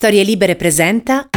[0.00, 1.28] Storie Libere presenta.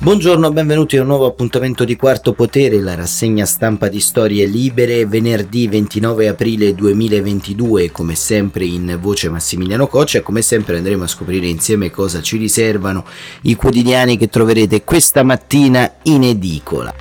[0.00, 5.06] Buongiorno, benvenuti a un nuovo appuntamento di Quarto Potere, la rassegna stampa di Storie Libere,
[5.06, 11.46] venerdì 29 aprile 2022, come sempre in voce Massimiliano Coccia come sempre andremo a scoprire
[11.46, 13.04] insieme cosa ci riservano
[13.42, 16.92] i quotidiani che troverete questa mattina in edicola.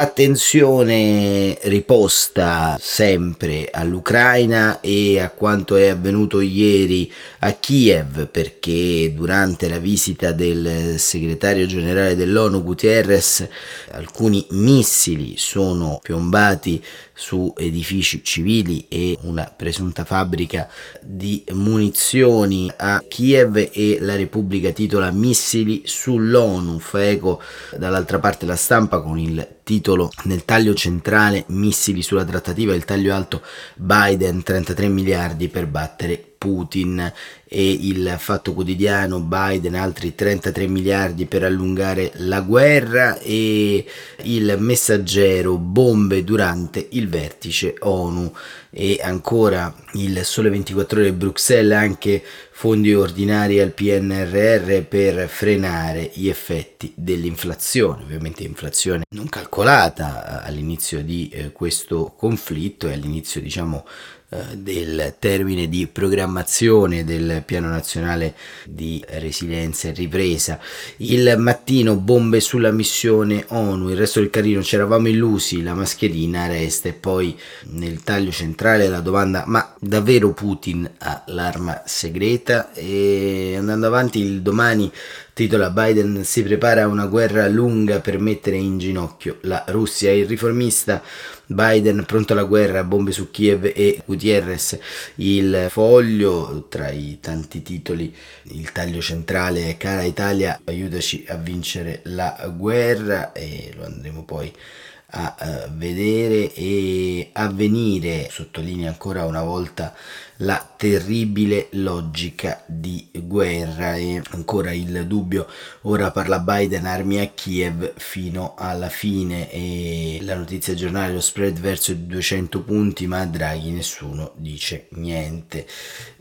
[0.00, 9.78] Attenzione riposta sempre all'Ucraina e a quanto è avvenuto ieri a Kiev perché durante la
[9.78, 13.44] visita del segretario generale dell'ONU Guterres
[13.90, 16.80] alcuni missili sono piombati
[17.18, 20.70] su edifici civili e una presunta fabbrica
[21.02, 27.42] di munizioni a Kiev e la Repubblica titola missili sull'ONU, fa eco
[27.76, 33.12] dall'altra parte la stampa con il titolo nel taglio centrale missili sulla trattativa, il taglio
[33.12, 33.42] alto
[33.74, 37.12] Biden 33 miliardi per battere Putin
[37.44, 43.84] e il Fatto Quotidiano, Biden altri 33 miliardi per allungare la guerra e
[44.22, 48.32] il Messaggero, bombe durante il vertice ONU
[48.70, 56.28] e ancora il Sole 24 ore Bruxelles anche fondi ordinari al PNRR per frenare gli
[56.28, 63.84] effetti dell'inflazione, ovviamente inflazione non calcolata all'inizio di eh, questo conflitto e all'inizio diciamo
[64.30, 68.34] eh, del termine di programmazione del piano nazionale
[68.66, 70.60] di resilienza e ripresa.
[70.98, 76.46] Il mattino bombe sulla missione ONU, il resto del carino ci eravamo illusi, la mascherina
[76.46, 77.38] resta e poi
[77.70, 78.56] nel taglio centrale
[78.88, 82.72] la domanda ma davvero Putin ha l'arma segreta?
[82.72, 84.90] E andando avanti il domani
[85.32, 90.10] titola Biden si prepara a una guerra lunga per mettere in ginocchio la Russia.
[90.10, 91.00] Il riformista
[91.46, 94.76] Biden pronto alla guerra, bombe su Kiev e Gutierrez.
[95.14, 98.12] Il foglio tra i tanti titoli,
[98.42, 104.52] il taglio centrale è Cara Italia, aiutaci a vincere la guerra e lo andremo poi
[104.52, 109.94] a uh, vedere e avvenire, sottolinea ancora una volta
[110.40, 113.96] la terribile logica di guerra.
[113.96, 115.48] E ancora il dubbio
[115.82, 119.50] ora parla Biden armi a Kiev fino alla fine.
[119.50, 124.88] E la notizia giornale lo spread verso i 200 punti ma a Draghi nessuno dice
[124.90, 125.66] niente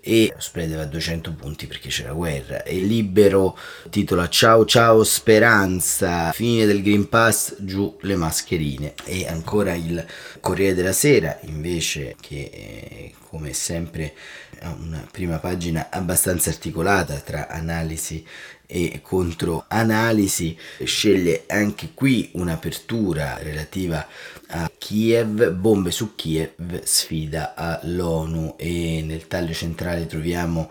[0.07, 2.63] e spread va a 200 punti perché c'è la guerra.
[2.63, 3.57] E libero
[3.89, 8.93] titola ciao ciao speranza fine del Green Pass giù le mascherine.
[9.03, 10.03] E ancora il
[10.39, 14.13] Corriere della Sera invece che eh, come sempre
[14.61, 18.25] ha una prima pagina abbastanza articolata tra analisi
[18.67, 24.05] e controanalisi, sceglie anche qui un'apertura relativa
[24.49, 28.55] a Kiev, bombe su Kiev, sfida all'ONU.
[28.57, 30.69] E nel taglio centrale troviamo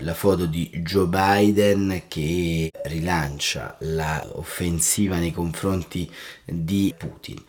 [0.00, 6.10] la foto di Joe Biden che rilancia l'offensiva nei confronti
[6.44, 7.42] di Putin.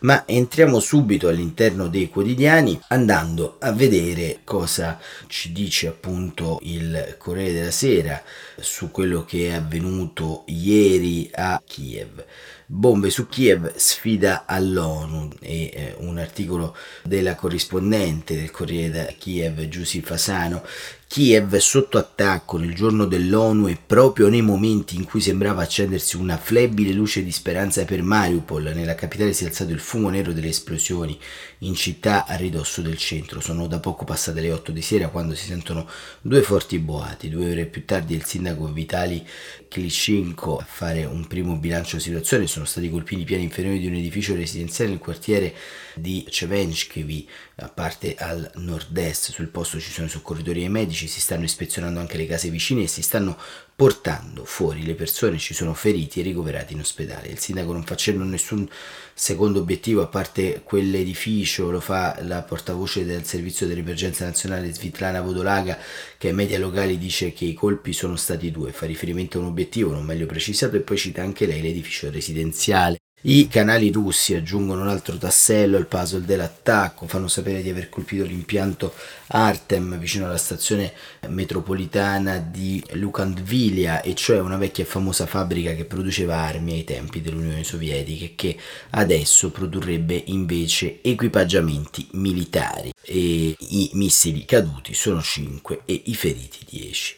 [0.00, 7.52] Ma entriamo subito all'interno dei quotidiani andando a vedere cosa ci dice appunto il Corriere
[7.52, 8.22] della Sera
[8.58, 12.24] su quello che è avvenuto ieri a Kiev.
[12.68, 19.68] Bombe su Kiev, sfida all'ONU e eh, un articolo della corrispondente del Corriere da Kiev,
[19.68, 20.64] Giussi Fasano,
[21.08, 26.36] Kiev sotto attacco nel giorno dell'ONU e proprio nei momenti in cui sembrava accendersi una
[26.36, 30.48] flebile luce di speranza per Mariupol, nella capitale si è alzato il fumo nero delle
[30.48, 31.18] esplosioni
[31.60, 33.40] in città a ridosso del centro.
[33.40, 35.88] Sono da poco passate le 8 di sera quando si sentono
[36.20, 37.30] due forti boati.
[37.30, 39.26] Due ore più tardi il sindaco Vitali
[39.68, 42.46] Klitschko a fare un primo bilancio situazione.
[42.46, 45.54] Sono stati colpiti i piani inferiori di un edificio residenziale nel quartiere
[45.94, 47.28] di Cevenchkevi,
[47.58, 49.30] a parte al nord-est.
[49.30, 52.50] Sul posto ci sono i soccorritori e i medici si stanno ispezionando anche le case
[52.50, 53.38] vicine e si stanno
[53.74, 57.28] portando fuori le persone, ci sono feriti e ricoverati in ospedale.
[57.28, 58.68] Il sindaco non facendo nessun
[59.14, 65.78] secondo obiettivo, a parte quell'edificio, lo fa la portavoce del servizio dell'emergenza nazionale Svitlana Vodolaga,
[66.18, 69.48] che ai media locali dice che i colpi sono stati due, fa riferimento a un
[69.48, 72.98] obiettivo non meglio precisato e poi cita anche lei l'edificio residenziale.
[73.22, 78.24] I canali russi aggiungono un altro tassello al puzzle dell'attacco, fanno sapere di aver colpito
[78.24, 78.92] l'impianto
[79.28, 80.92] Artem vicino alla stazione
[81.28, 87.22] metropolitana di Lukandvilia, e cioè una vecchia e famosa fabbrica che produceva armi ai tempi
[87.22, 88.56] dell'Unione Sovietica e che
[88.90, 92.92] adesso produrrebbe invece equipaggiamenti militari.
[93.02, 97.16] E I missili caduti sono 5 e i feriti 10.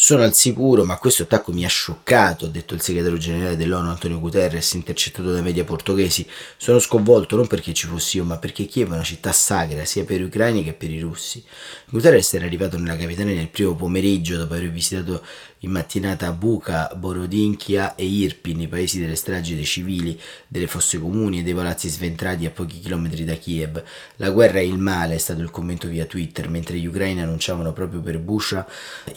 [0.00, 3.88] Sono al sicuro, ma questo attacco mi ha scioccato, ha detto il segretario generale dell'ONU
[3.88, 6.24] Antonio Guterres, intercettato dai media portoghesi.
[6.56, 10.04] Sono sconvolto non perché ci fossi io, ma perché Kiev è una città sacra, sia
[10.04, 11.42] per gli ucraini che per i russi.
[11.90, 15.20] Guterres era arrivato nella capitale nel primo pomeriggio, dopo aver visitato
[15.60, 21.40] in mattinata Buca, Borodinchia e Irpin, i paesi delle stragi dei civili, delle fosse comuni
[21.40, 23.82] e dei palazzi sventrati a pochi chilometri da Kiev.
[24.16, 27.72] La guerra è il male, è stato il commento via Twitter, mentre gli ucraini annunciavano
[27.72, 28.66] proprio per Busha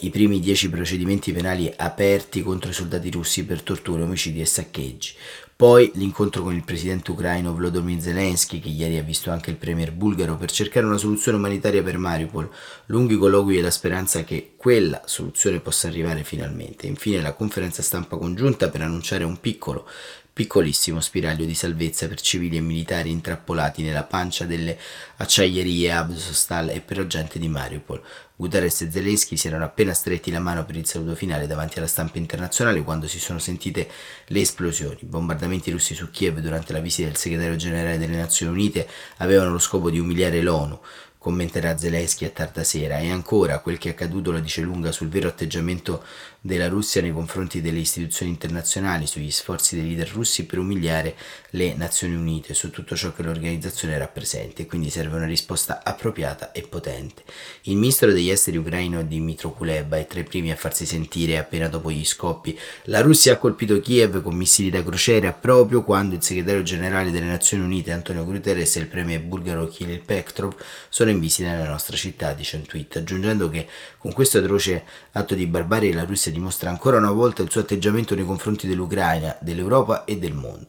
[0.00, 5.14] i primi dieci procedimenti penali aperti contro i soldati russi per torture, omicidi e saccheggi.
[5.62, 9.92] Poi l'incontro con il presidente ucraino Volodymyr Zelensky, che ieri ha visto anche il premier
[9.92, 12.50] bulgaro, per cercare una soluzione umanitaria per Mariupol,
[12.86, 16.88] lunghi colloqui e la speranza che quella soluzione possa arrivare finalmente.
[16.88, 19.86] Infine la conferenza stampa congiunta per annunciare un piccolo
[20.32, 24.78] piccolissimo spiraglio di salvezza per civili e militari intrappolati nella pancia delle
[25.16, 28.02] acciaierie Abzostal e per la gente di Mariupol.
[28.34, 31.86] Guterres e Zelensky si erano appena stretti la mano per il saluto finale davanti alla
[31.86, 33.88] stampa internazionale quando si sono sentite
[34.26, 34.98] le esplosioni.
[35.02, 38.88] I bombardamenti russi su Kiev durante la visita del segretario generale delle Nazioni Unite
[39.18, 40.80] avevano lo scopo di umiliare l'ONU,
[41.18, 42.98] commenterà Zelensky a tarda sera.
[42.98, 46.02] E ancora, quel che è accaduto la dice lunga sul vero atteggiamento
[46.44, 51.14] della Russia nei confronti delle istituzioni internazionali, sugli sforzi dei leader russi per umiliare
[51.50, 56.50] le Nazioni Unite, su tutto ciò che l'organizzazione rappresenta e quindi serve una risposta appropriata
[56.50, 57.22] e potente.
[57.62, 61.68] Il ministro degli esteri ucraino Dmitro Kuleba è tra i primi a farsi sentire appena
[61.68, 62.58] dopo gli scoppi.
[62.84, 67.26] La Russia ha colpito Kiev con missili da crociera proprio quando il segretario generale delle
[67.26, 70.56] Nazioni Unite Antonio Guterres e il premier bulgaro Kirill Petrov
[70.88, 73.68] sono in visita nella nostra città, dice un tweet, aggiungendo che
[73.98, 78.14] con questo atroce atto di barbarie la Russia dimostra ancora una volta il suo atteggiamento
[78.14, 80.66] nei confronti dell'Ucraina, dell'Europa e del mondo.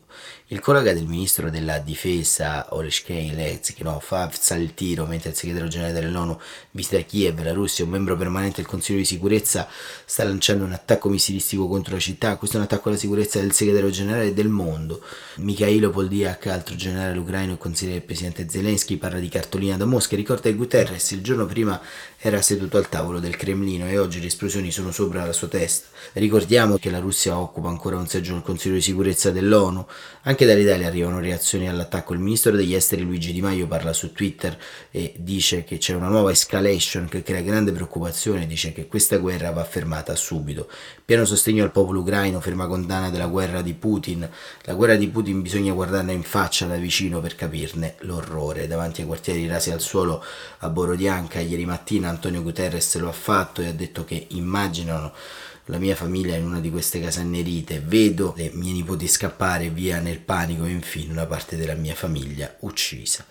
[0.54, 5.68] Il collega del ministro della difesa che no, fa alzare il tiro mentre il segretario
[5.68, 6.38] generale dell'ONU
[6.70, 9.68] visita Kiev, la Russia, un membro permanente del Consiglio di sicurezza,
[10.06, 12.38] sta lanciando un attacco missilistico contro la città.
[12.38, 15.02] Questo è un attacco alla sicurezza del segretario generale del mondo.
[15.38, 20.16] Mikhailo Poldiak, altro generale ucraino e consigliere del presidente Zelensky, parla di cartolina da Mosca.
[20.16, 21.82] Ricorda che Guterres il giorno prima
[22.20, 25.88] era seduto al tavolo del Cremlino e oggi le esplosioni sono sopra la sua testa.
[26.14, 29.86] Ricordiamo che la Russia occupa ancora un seggio nel Consiglio di sicurezza dell'ONU.
[30.22, 32.14] Anche dall'Italia arrivano reazioni all'attacco.
[32.14, 34.58] Il ministro degli esteri Luigi Di Maio parla su Twitter
[34.92, 38.48] e dice che c'è una nuova escalation che crea grande preoccupazione.
[38.48, 40.70] Dice che questa guerra va fermata subito.
[41.06, 44.30] Pieno sostegno al popolo ucraino, ferma condanna della guerra di Putin.
[44.64, 48.68] La guerra di Putin bisogna guardarla in faccia da vicino per capirne l'orrore.
[48.68, 50.24] Davanti ai quartieri rasi al suolo
[50.60, 55.14] a Borodianca ieri mattina Antonio Guterres lo ha fatto e ha detto che immaginano
[55.68, 60.20] la mia famiglia in una di queste casannerite, vedo le mie nipoti scappare via nel
[60.20, 63.26] panico e infine una parte della mia famiglia uccisa.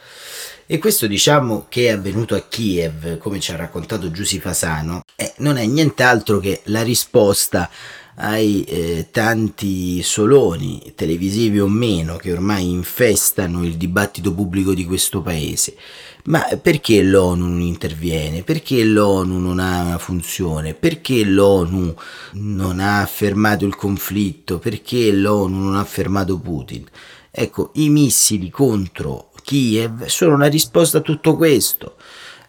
[0.67, 5.34] E questo diciamo che è avvenuto a Kiev, come ci ha raccontato Giussi Fasano, eh,
[5.38, 7.69] non è nient'altro che la risposta
[8.17, 15.23] ai eh, tanti soloni televisivi o meno che ormai infestano il dibattito pubblico di questo
[15.23, 15.76] paese.
[16.25, 18.43] Ma perché l'ONU non interviene?
[18.43, 20.75] Perché l'ONU non ha una funzione?
[20.75, 21.94] Perché l'ONU
[22.35, 24.58] non ha fermato il conflitto?
[24.58, 26.87] Perché l'ONU non ha fermato Putin?
[27.31, 31.97] Ecco, i missili contro Kiev sono una risposta a tutto questo.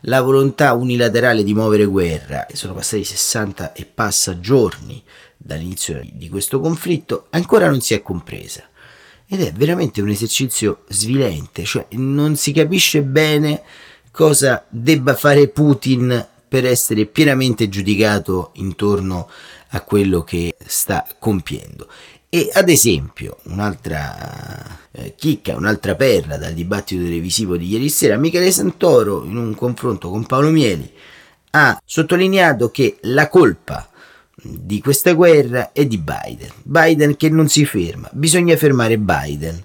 [0.02, 5.02] La volontà unilaterale di muovere guerra, sono passati 60 e passa giorni
[5.44, 8.64] dall'inizio di questo conflitto, ancora non si è compresa
[9.28, 13.62] ed è veramente un esercizio svilente, cioè non si capisce bene
[14.12, 19.28] cosa debba fare Putin per essere pienamente giudicato intorno
[19.70, 21.88] a quello che sta compiendo.
[22.30, 28.52] E ad esempio, un'altra eh, chicca, un'altra perla dal dibattito televisivo di ieri sera, Michele
[28.52, 30.92] Santoro, in un confronto con Paolo Mieli,
[31.52, 33.90] ha sottolineato che la colpa
[34.36, 36.50] di questa guerra è di Biden.
[36.64, 39.64] Biden che non si ferma, bisogna fermare Biden.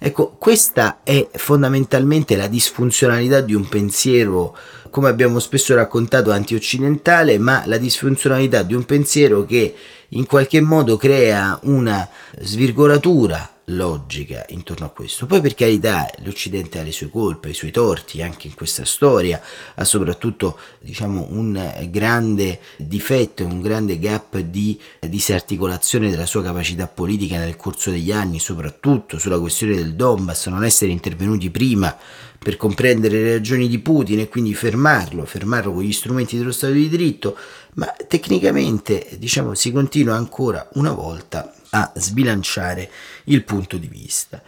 [0.00, 4.56] Ecco, questa è fondamentalmente la disfunzionalità di un pensiero,
[4.90, 9.74] come abbiamo spesso raccontato, anti-occidentale, ma la disfunzionalità di un pensiero che
[10.10, 12.08] in qualche modo crea una
[12.38, 15.26] svirgolatura logica intorno a questo.
[15.26, 19.40] Poi per carità l'Occidente ha le sue colpe, i suoi torti anche in questa storia,
[19.74, 27.38] ha soprattutto diciamo un grande difetto, un grande gap di disarticolazione della sua capacità politica
[27.38, 31.96] nel corso degli anni, soprattutto sulla questione del Donbass, non essere intervenuti prima
[32.38, 36.72] per comprendere le ragioni di Putin e quindi fermarlo, fermarlo con gli strumenti dello Stato
[36.72, 37.36] di diritto,
[37.74, 42.90] ma tecnicamente diciamo si continua ancora una volta a sbilanciare
[43.24, 44.42] il punto di vista.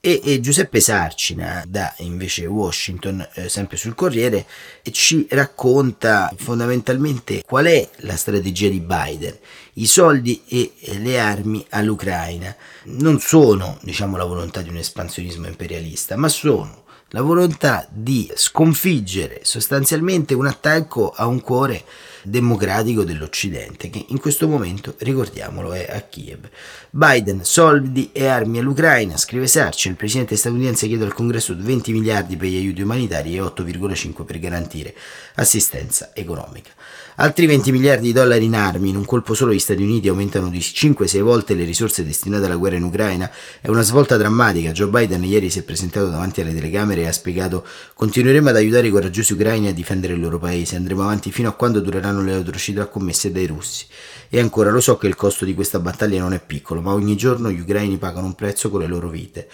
[0.00, 4.44] E, e Giuseppe Sarcina, da invece Washington, eh, sempre sul Corriere,
[4.90, 9.34] ci racconta fondamentalmente qual è la strategia di Biden.
[9.74, 12.54] I soldi e le armi all'Ucraina
[12.84, 16.83] non sono, diciamo, la volontà di un espansionismo imperialista, ma sono
[17.14, 21.84] la volontà di sconfiggere sostanzialmente un attacco a un cuore
[22.24, 26.48] democratico dell'Occidente, che in questo momento, ricordiamolo, è a Kiev.
[26.90, 32.36] Biden, soldi e armi all'Ucraina, scrive Sarci, il presidente statunitense chiede al Congresso 20 miliardi
[32.36, 34.94] per gli aiuti umanitari e 8,5 per garantire
[35.34, 36.70] assistenza economica.
[37.16, 40.48] Altri 20 miliardi di dollari in armi, in un colpo solo gli Stati Uniti aumentano
[40.48, 43.30] di 5-6 volte le risorse destinate alla guerra in Ucraina,
[43.60, 44.72] è una svolta drammatica.
[44.72, 48.90] Joe Biden ieri si è presentato davanti alle telecamere ha spiegato continueremo ad aiutare i
[48.90, 52.86] coraggiosi ucraini a difendere il loro paese, andremo avanti fino a quando dureranno le atrocità
[52.86, 53.86] commesse dai russi.
[54.28, 57.16] E ancora lo so che il costo di questa battaglia non è piccolo, ma ogni
[57.16, 59.48] giorno gli ucraini pagano un prezzo con le loro vite.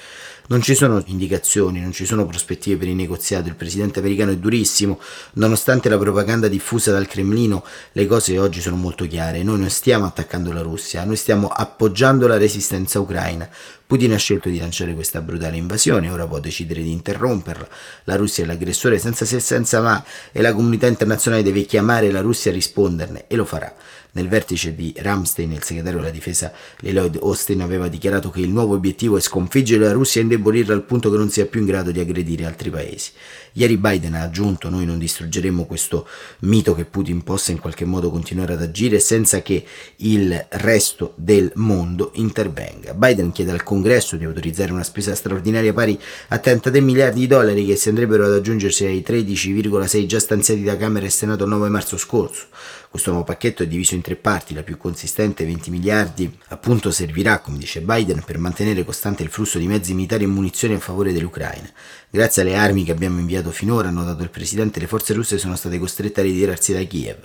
[0.51, 4.37] Non ci sono indicazioni, non ci sono prospettive per i negoziati, il presidente americano è
[4.37, 4.99] durissimo,
[5.35, 10.07] nonostante la propaganda diffusa dal Cremlino, le cose oggi sono molto chiare, noi non stiamo
[10.07, 13.49] attaccando la Russia, noi stiamo appoggiando la resistenza ucraina.
[13.87, 17.69] Putin ha scelto di lanciare questa brutale invasione, ora può decidere di interromperla.
[18.05, 22.11] La Russia è l'aggressore senza se e senza ma e la comunità internazionale deve chiamare
[22.11, 23.73] la Russia a risponderne e lo farà.
[24.13, 28.75] Nel vertice di Ramstein il segretario della difesa Lloyd Austin aveva dichiarato che il nuovo
[28.75, 31.93] obiettivo è sconfiggere la Russia e indebolirla al punto che non sia più in grado
[31.93, 33.11] di aggredire altri paesi.
[33.53, 36.07] Ieri Biden ha aggiunto noi non distruggeremo questo
[36.41, 39.65] mito che Putin possa in qualche modo continuare ad agire senza che
[39.97, 42.95] il resto del mondo intervenga.
[42.95, 47.67] Biden chiede al Congresso di autorizzare una spesa straordinaria pari a 33 miliardi di dollari
[47.67, 51.69] che si andrebbero ad aggiungersi ai 13,6 già stanziati da Camera e Senato il 9
[51.69, 52.47] marzo scorso.
[52.91, 57.39] Questo nuovo pacchetto è diviso in tre parti, la più consistente, 20 miliardi, appunto servirà,
[57.39, 61.13] come dice Biden, per mantenere costante il flusso di mezzi militari e munizioni a favore
[61.13, 61.71] dell'Ucraina.
[62.11, 65.57] Grazie alle armi che abbiamo inviato finora, ha notato il presidente, le forze russe sono
[65.57, 67.17] state costrette a ritirarsi da Kiev.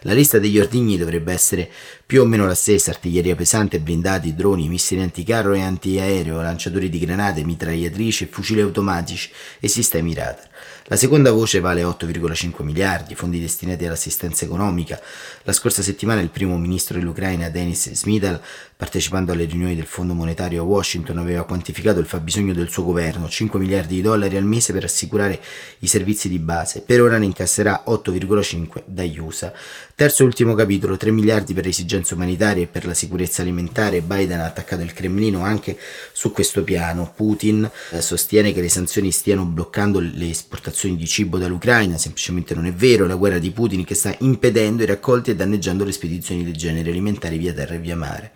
[0.00, 1.70] La lista degli ordigni dovrebbe essere
[2.04, 6.98] più o meno la stessa, artiglieria pesante, blindati, droni, missili anticarro e antiaereo, lanciatori di
[6.98, 10.48] granate, mitragliatrici, fucili automatici e sistemi radar.
[10.90, 15.00] La seconda voce vale 8,5 miliardi, fondi destinati all'assistenza economica.
[15.44, 18.42] La scorsa settimana il primo ministro dell'Ucraina, Denis Smidal,
[18.80, 23.28] partecipando alle riunioni del Fondo Monetario a Washington, aveva quantificato il fabbisogno del suo governo,
[23.28, 25.38] 5 miliardi di dollari al mese per assicurare
[25.80, 26.80] i servizi di base.
[26.80, 29.52] Per ora ne incasserà 8,5 dagli USA.
[29.94, 34.00] Terzo e ultimo capitolo, 3 miliardi per esigenze umanitarie e per la sicurezza alimentare.
[34.00, 35.76] Biden ha attaccato il Cremlino anche
[36.12, 37.12] su questo piano.
[37.14, 42.64] Putin eh, sostiene che le sanzioni stiano bloccando le esportazioni di cibo dall'Ucraina, semplicemente non
[42.64, 43.06] è vero.
[43.06, 46.88] La guerra di Putin che sta impedendo i raccolti e danneggiando le spedizioni dei generi
[46.88, 48.32] alimentari via terra e via mare.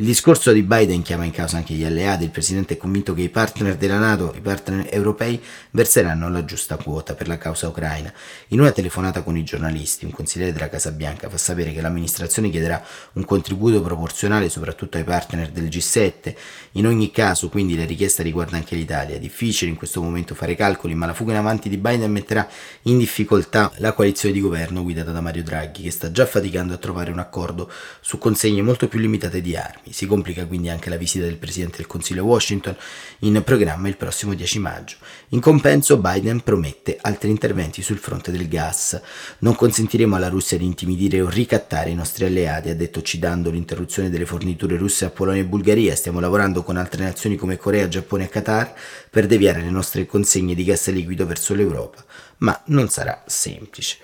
[0.00, 3.20] Il discorso di Biden chiama in causa anche gli alleati, il presidente è convinto che
[3.20, 5.38] i partner della Nato, i partner europei,
[5.72, 8.10] verseranno la giusta quota per la causa ucraina.
[8.48, 12.48] In una telefonata con i giornalisti, un consigliere della Casa Bianca fa sapere che l'amministrazione
[12.48, 16.34] chiederà un contributo proporzionale soprattutto ai partner del G7.
[16.72, 19.16] In ogni caso, quindi, la richiesta riguarda anche l'Italia.
[19.16, 22.48] È difficile in questo momento fare calcoli, ma la fuga in avanti di Biden metterà
[22.84, 26.78] in difficoltà la coalizione di governo guidata da Mario Draghi, che sta già faticando a
[26.78, 29.88] trovare un accordo su consegne molto più limitate di armi.
[29.92, 32.76] Si complica quindi anche la visita del Presidente del Consiglio a Washington
[33.20, 34.96] in programma il prossimo 10 maggio.
[35.30, 39.00] In compenso Biden promette altri interventi sul fronte del gas.
[39.38, 44.10] Non consentiremo alla Russia di intimidire o ricattare i nostri alleati, ha detto citando l'interruzione
[44.10, 45.96] delle forniture russe a Polonia e Bulgaria.
[45.96, 48.74] Stiamo lavorando con altre nazioni come Corea, Giappone e Qatar
[49.10, 52.04] per deviare le nostre consegne di gas liquido verso l'Europa
[52.40, 53.98] ma non sarà semplice.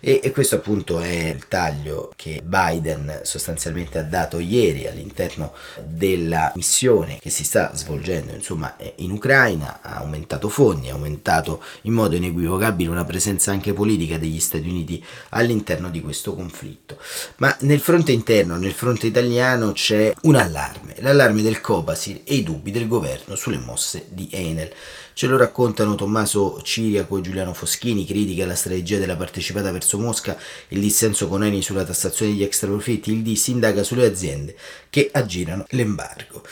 [0.00, 6.52] E, e, questo appunto è il taglio che Biden sostanzialmente ha dato ieri all'interno della
[6.54, 12.16] missione che si sta svolgendo insomma in Ucraina, ha aumentato fondi, ha aumentato in modo
[12.16, 16.98] inequivocabile una presenza anche politica degli Stati Uniti all'interno di questo conflitto.
[17.36, 22.42] Ma nel fronte interno, nel fronte italiano c'è un allarme, l'allarme del Copasir e i
[22.42, 24.72] dubbi del governo sulle mosse di Enel.
[25.14, 30.36] Ce lo raccontano Tommaso Ciriaco e Giuliano Foschini, critica la strategia della partecipata verso Mosca,
[30.70, 34.56] il dissenso con Eni sulla tassazione degli extraprofitti, il DIS indaga sulle aziende
[34.90, 36.42] che aggirano l'embargo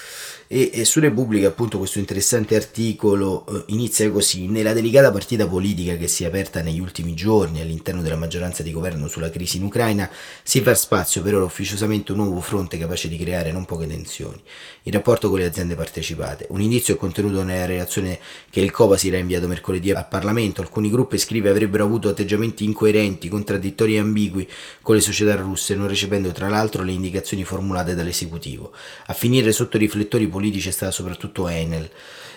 [0.52, 5.96] e, e su Repubblica appunto questo interessante articolo eh, inizia così nella delicata partita politica
[5.96, 9.62] che si è aperta negli ultimi giorni all'interno della maggioranza di governo sulla crisi in
[9.62, 10.10] Ucraina
[10.42, 14.42] si fa spazio per ora ufficiosamente un nuovo fronte capace di creare non poche tensioni
[14.82, 18.18] il rapporto con le aziende partecipate un indizio è contenuto nella relazione
[18.50, 20.60] che il Copasir ha inviato mercoledì al Parlamento.
[20.60, 24.46] Alcuni gruppi scrive avrebbero avuto atteggiamenti incoerenti, contraddittori e ambigui
[24.82, 28.72] con le società russe, non recependo tra l'altro le indicazioni formulate dall'esecutivo.
[29.06, 31.90] A finire sotto riflettori politici è stata soprattutto Enel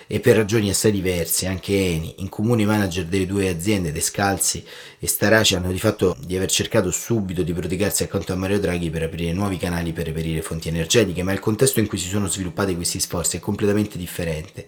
[0.07, 4.63] e per ragioni assai diverse anche Eni, in comuni manager delle due aziende, Descalzi
[4.99, 8.91] e Staraci, hanno di fatto di aver cercato subito di prodigarsi accanto a Mario Draghi
[8.91, 12.27] per aprire nuovi canali per reperire fonti energetiche, ma il contesto in cui si sono
[12.27, 14.67] sviluppati questi sforzi è completamente differente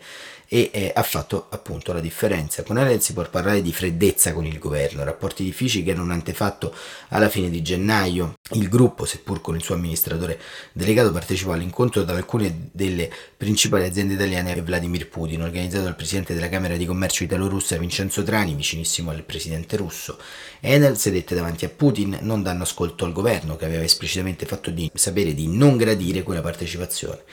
[0.50, 2.64] e eh, ha fatto appunto la differenza.
[2.64, 6.74] Con Enel si può parlare di freddezza con il governo, rapporti difficili che hanno antefatto
[7.10, 8.36] alla fine di gennaio.
[8.52, 10.40] Il gruppo, seppur con il suo amministratore
[10.72, 16.34] delegato, partecipò all'incontro tra alcune delle principali aziende italiane e Vladimir Putin, organizzato dal presidente
[16.34, 20.18] della Camera di Commercio italo-russa Vincenzo Trani, vicinissimo al presidente russo.
[20.62, 24.90] Enel sedette davanti a Putin, non dando ascolto al governo, che aveva esplicitamente fatto di
[24.94, 27.24] sapere di non gradire quella partecipazione.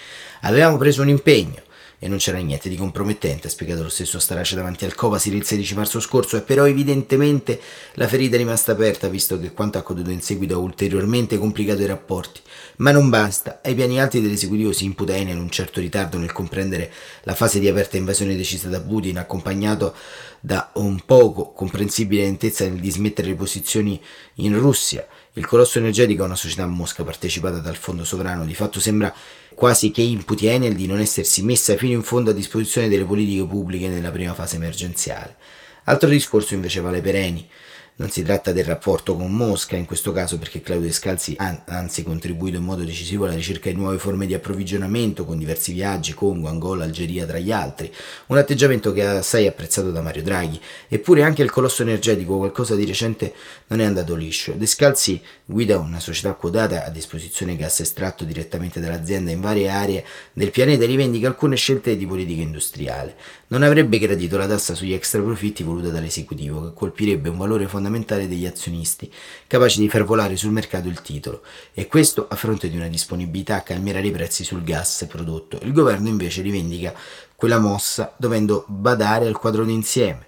[0.40, 1.62] Avevamo preso un impegno
[2.04, 5.46] e non c'era niente di compromettente, ha spiegato lo stesso Starace davanti al Copasir il
[5.46, 7.58] 16 marzo scorso, e però evidentemente
[7.94, 11.86] la ferita è rimasta aperta visto che quanto accaduto in seguito ha ulteriormente complicato i
[11.86, 12.42] rapporti.
[12.78, 16.92] Ma non basta, ai piani alti dell'esecutivo si imputa Enel un certo ritardo nel comprendere
[17.22, 19.94] la fase di aperta invasione decisa da Putin, accompagnato
[20.40, 24.00] da un poco comprensibile lentezza nel dismettere le posizioni
[24.34, 25.06] in Russia.
[25.34, 29.14] Il colosso energetico è una società a Mosca partecipata dal fondo sovrano, di fatto sembra
[29.54, 33.46] quasi che imputi Enel di non essersi messa fino in fondo a disposizione delle politiche
[33.46, 35.36] pubbliche nella prima fase emergenziale.
[35.84, 37.48] Altro discorso invece vale per Eni.
[37.96, 42.02] Non si tratta del rapporto con Mosca in questo caso perché Claudio Scalzi ha anzi
[42.02, 46.48] contribuito in modo decisivo alla ricerca di nuove forme di approvvigionamento con diversi viaggi, Congo,
[46.48, 47.94] Angola, Algeria tra gli altri,
[48.26, 50.60] un atteggiamento che è assai apprezzato da Mario Draghi.
[50.88, 53.32] Eppure anche il colosso energetico qualcosa di recente
[53.68, 54.54] non è andato liscio.
[54.54, 60.04] De Scalzi guida una società quotata a disposizione gas estratto direttamente dall'azienda in varie aree
[60.32, 63.14] del pianeta e rivendica alcune scelte di politica industriale.
[63.54, 68.26] Non avrebbe gradito la tassa sugli extra profitti voluta dall'esecutivo che colpirebbe un valore fondamentale
[68.26, 69.08] degli azionisti,
[69.46, 71.40] capaci di far volare sul mercato il titolo,
[71.72, 75.60] e questo a fronte di una disponibilità a calmierare i prezzi sul gas prodotto.
[75.62, 76.92] Il governo invece rivendica
[77.36, 80.26] quella mossa dovendo badare al quadro d'insieme.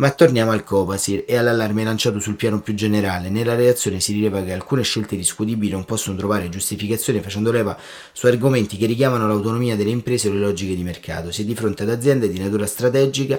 [0.00, 3.28] Ma torniamo al Copasir e all'allarme lanciato sul piano più generale.
[3.28, 7.76] Nella relazione si rileva che alcune scelte discutibili non possono trovare giustificazione facendo leva
[8.10, 11.30] su argomenti che richiamano l'autonomia delle imprese o le logiche di mercato.
[11.30, 13.38] Si è di fronte ad aziende di natura strategica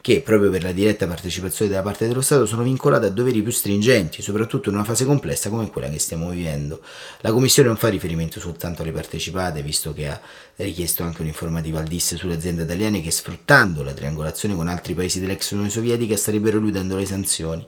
[0.00, 3.52] che, proprio per la diretta partecipazione della parte dello Stato, sono vincolate a doveri più
[3.52, 6.80] stringenti, soprattutto in una fase complessa come quella che stiamo vivendo.
[7.20, 10.20] La Commissione non fa riferimento soltanto alle partecipate, visto che ha
[10.56, 15.20] richiesto anche un'informativa al DIS sulle aziende italiane che, sfruttando la triangolazione con altri paesi
[15.20, 17.66] dell'ex Unione Sovietica, starebbero eludendo le sanzioni.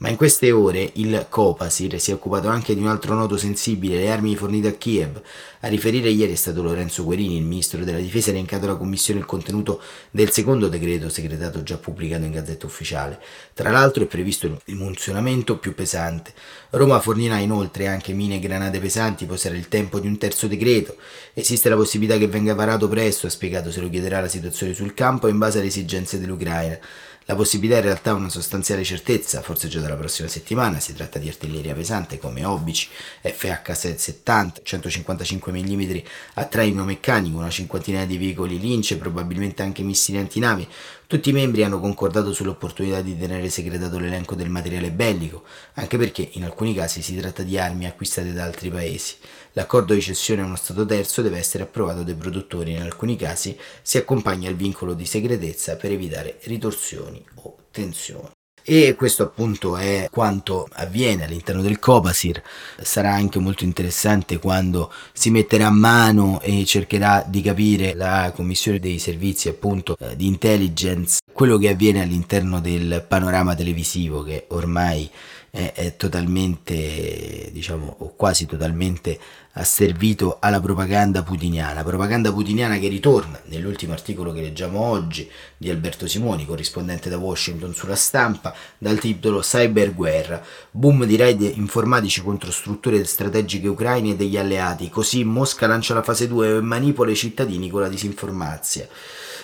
[0.00, 3.98] Ma in queste ore il Copasir si è occupato anche di un altro nodo sensibile,
[3.98, 5.20] le armi fornite a Kiev.
[5.60, 9.26] A riferire ieri è stato Lorenzo Guerini, il ministro della difesa, elencato alla Commissione il
[9.26, 13.20] contenuto del secondo decreto segretato già pubblicato in Gazzetta Ufficiale.
[13.54, 16.32] Tra l'altro è previsto il munzionamento più pesante.
[16.70, 20.48] Roma fornirà inoltre anche mine e granate pesanti, poi sarà il tempo di un terzo
[20.48, 20.96] decreto.
[21.32, 24.94] Esiste la possibilità che venga varato presto, ha spiegato se lo chiederà la situazione sul
[24.94, 26.78] campo in base alle esigenze dell'Ucraina.
[27.26, 31.20] La possibilità in realtà è una sostanziale certezza, forse già dalla prossima settimana, si tratta
[31.20, 32.88] di artiglieria pesante come Obici,
[33.22, 35.98] FH-70, 155 mm
[36.34, 40.66] a traino meccanico, una cinquantina di veicoli Lince, probabilmente anche missili antinavi.
[41.10, 45.42] Tutti i membri hanno concordato sull'opportunità di tenere segretato l'elenco del materiale bellico,
[45.74, 49.16] anche perché in alcuni casi si tratta di armi acquistate da altri paesi.
[49.54, 53.58] L'accordo di cessione a uno Stato terzo deve essere approvato dai produttori in alcuni casi
[53.82, 58.30] si accompagna al vincolo di segretezza per evitare ritorsioni o tensioni.
[58.72, 62.40] E questo appunto è quanto avviene all'interno del Copasir.
[62.80, 68.78] Sarà anche molto interessante quando si metterà a mano e cercherà di capire la commissione
[68.78, 75.10] dei servizi appunto eh, di intelligence quello che avviene all'interno del panorama televisivo che ormai
[75.50, 79.18] è, è totalmente, diciamo, o quasi totalmente
[79.54, 86.06] asservito alla propaganda putiniana, propaganda putiniana che ritorna nell'ultimo articolo che leggiamo oggi di Alberto
[86.06, 93.04] Simoni, corrispondente da Washington sulla stampa, dal titolo Cyberguerra, boom di raid informatici contro strutture
[93.04, 97.68] strategiche ucraine e degli alleati, così Mosca lancia la fase 2 e manipola i cittadini
[97.68, 98.86] con la disinformazia.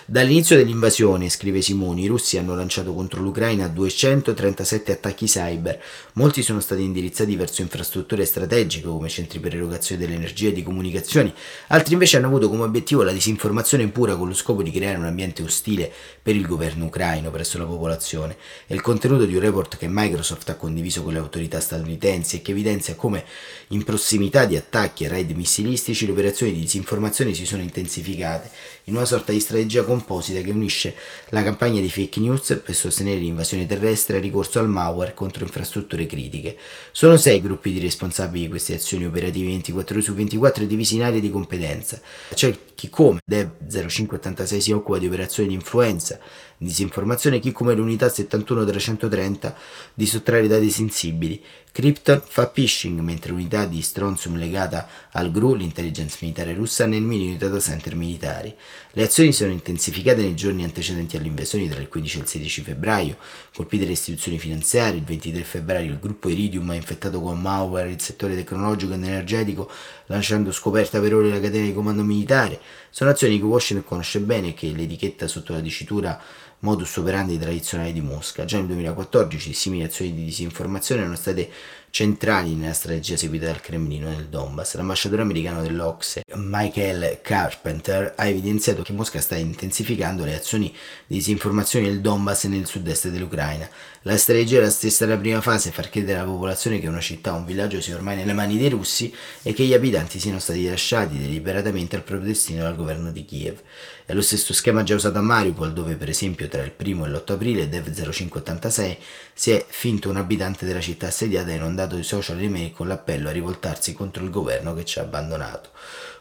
[0.08, 5.82] Dall'inizio dell'invasione, scrive Simoni, i russi hanno lanciato contro l'Ucraina 237 attacchi cyber.
[6.12, 11.34] Molti sono stati indirizzati verso infrastrutture strategiche come centri per erogazione dell'energia e di comunicazioni,
[11.66, 15.06] altri invece hanno avuto come obiettivo la disinformazione pura con lo scopo di creare un
[15.06, 15.92] ambiente ostile
[16.22, 18.36] per il governo ucraino presso la popolazione.
[18.64, 22.42] È il contenuto di un report che Microsoft ha condiviso con le autorità statunitensi e
[22.42, 23.24] che evidenzia come
[23.70, 28.48] in prossimità di attacchi e raid missilistici le operazioni di disinformazione si sono intensificate
[28.84, 30.94] in una sorta di strategia comune composita che unisce
[31.30, 35.44] la campagna di fake news per sostenere l'invasione terrestre e il ricorso al malware contro
[35.44, 36.56] infrastrutture critiche.
[36.92, 41.02] Sono sei gruppi di responsabili di queste azioni operative 24 ore su 24 divisi in
[41.02, 42.00] aree di competenza.
[42.32, 46.18] C'è chi come Dev 0586 si occupa di operazioni di influenza,
[46.58, 49.54] disinformazione, chi come l'unità 71 della 130
[49.94, 51.42] di sottrarre dati sensibili.
[51.76, 57.36] Krypton fa phishing, mentre l'unità di Strontium legata al GRU, l'intelligence militare russa, nel mini
[57.36, 58.54] data center militari.
[58.92, 63.18] Le azioni sono intensificate nei giorni antecedenti all'invasione tra il 15 e il 16 febbraio,
[63.54, 68.00] colpite le istituzioni finanziarie, il 23 febbraio il gruppo Iridium ha infettato con malware il
[68.00, 69.70] settore tecnologico ed energetico,
[70.06, 72.58] lasciando scoperta per ore la catena di comando militare.
[72.88, 76.18] Sono azioni che Washington conosce bene e che l'etichetta sotto la dicitura
[76.60, 78.44] modus operandi tradizionali di Mosca.
[78.44, 81.50] Già nel 2014 simili azioni di disinformazione erano state
[81.90, 84.74] centrali nella strategia seguita dal Cremlino nel Donbass.
[84.74, 90.74] L'ambasciatore americano dell'Ocse, Michael Carpenter, ha evidenziato che Mosca sta intensificando le azioni
[91.06, 93.68] di disinformazione nel Donbass e nel sud-est dell'Ucraina.
[94.02, 97.34] La strategia è la stessa della prima fase, far credere alla popolazione che una città
[97.34, 100.64] o un villaggio sia ormai nelle mani dei russi e che gli abitanti siano stati
[100.68, 103.60] lasciati deliberatamente al proprio destino dal governo di Kiev.
[104.04, 107.08] È lo stesso schema già usato a Mariupol, dove per esempio tra il 1 e
[107.08, 108.98] l'8 aprile Dev 0586
[109.38, 113.28] si è finto un abitante della città assediata e inondato i social email con l'appello
[113.28, 115.68] a rivoltarsi contro il governo che ci ha abbandonato.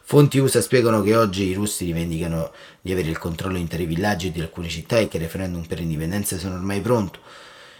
[0.01, 2.51] Fonti USA spiegano che oggi i russi rivendicano
[2.81, 5.65] di avere il controllo di interi villaggi e di alcune città e che il referendum
[5.65, 7.19] per l'indipendenza sono ormai pronto.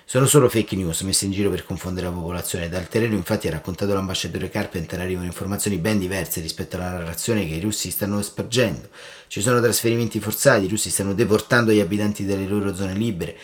[0.05, 2.69] Sono solo fake news messe in giro per confondere la popolazione.
[2.69, 7.55] Dal terreno infatti ha raccontato l'ambasciatore Carpenter arrivano informazioni ben diverse rispetto alla narrazione che
[7.55, 8.87] i russi stanno spargendo.
[9.27, 13.37] Ci sono trasferimenti forzati, i russi stanno deportando gli abitanti dalle loro zone libere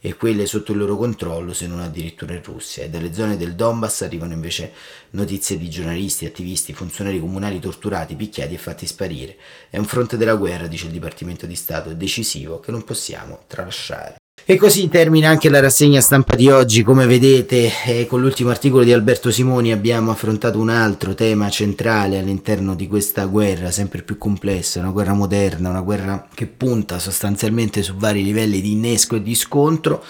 [0.00, 2.84] e quelle sotto il loro controllo, se non addirittura in Russia.
[2.84, 4.72] E dalle zone del Donbass arrivano invece
[5.10, 9.36] notizie di giornalisti, attivisti, funzionari comunali torturati, picchiati e fatti sparire.
[9.70, 14.16] È un fronte della guerra, dice il Dipartimento di Stato, decisivo che non possiamo tralasciare.
[14.44, 18.82] E così termina anche la rassegna stampa di oggi, come vedete eh, con l'ultimo articolo
[18.82, 24.16] di Alberto Simoni abbiamo affrontato un altro tema centrale all'interno di questa guerra sempre più
[24.16, 29.22] complessa, una guerra moderna, una guerra che punta sostanzialmente su vari livelli di innesco e
[29.22, 30.02] di scontro.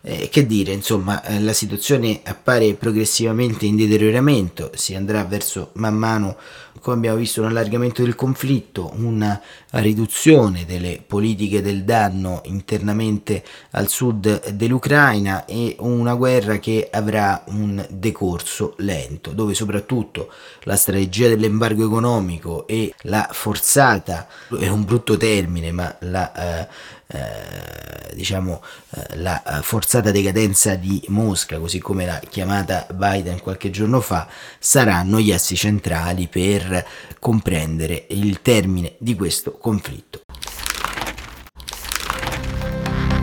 [0.00, 5.96] Eh, che dire, insomma, eh, la situazione appare progressivamente in deterioramento, si andrà verso man
[5.96, 6.36] mano
[6.80, 13.88] come abbiamo visto, un allargamento del conflitto, una riduzione delle politiche del danno internamente al
[13.88, 20.30] sud dell'Ucraina e una guerra che avrà un decorso lento, dove soprattutto
[20.62, 24.26] la strategia dell'embargo economico e la forzata,
[24.58, 26.32] è un brutto termine, ma la...
[26.32, 33.70] Eh, eh, diciamo eh, la forzata decadenza di Mosca, così come l'ha chiamata Biden qualche
[33.70, 36.86] giorno fa, saranno gli assi centrali per
[37.18, 40.20] comprendere il termine di questo conflitto.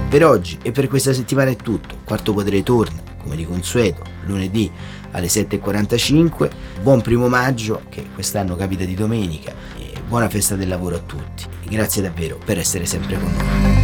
[0.10, 1.98] Per oggi e per questa settimana è tutto.
[2.06, 4.71] Quarto potere torna, come di consueto, lunedì
[5.12, 6.50] alle 7.45.
[6.82, 11.55] Buon primo maggio, che quest'anno capita di domenica, e buona festa del lavoro a tutti.
[11.67, 13.84] Grazie davvero per essere sempre con noi.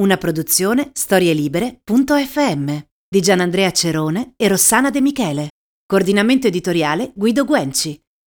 [0.00, 2.78] Una produzione storielibere.fm
[3.08, 5.48] di Gianandrea Cerone e Rossana De Michele.
[5.86, 7.98] Coordinamento editoriale Guido Guenci.